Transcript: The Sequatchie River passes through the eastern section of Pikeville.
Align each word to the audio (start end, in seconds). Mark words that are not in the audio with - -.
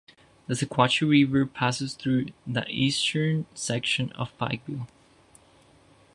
The 0.47 0.55
Sequatchie 0.55 1.05
River 1.31 1.45
passes 1.45 1.93
through 1.93 2.29
the 2.47 2.65
eastern 2.69 3.45
section 3.53 4.11
of 4.13 4.35
Pikeville. 4.39 4.87